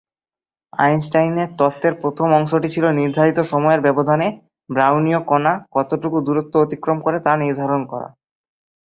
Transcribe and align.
আইনস্টাইনের 0.73 1.49
তত্ত্বের 1.59 1.93
প্রথম 2.01 2.27
অংশটি 2.39 2.67
ছিল 2.75 2.85
নির্ধারিত 2.99 3.39
সময়ের 3.51 3.81
ব্যবধানে 3.81 4.27
ব্রাউনীয় 4.69 5.19
কণা 5.29 5.53
কতটুকু 5.71 6.17
দূরত্ব 6.27 6.53
অতিক্রম 6.59 6.97
করে 7.05 7.17
তা 7.25 7.31
নির্ধারণ 7.43 7.81
করা। 7.91 8.07